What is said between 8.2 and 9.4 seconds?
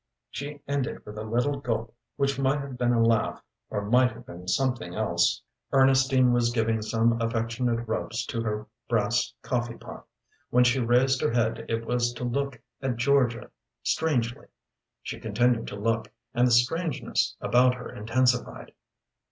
to her brass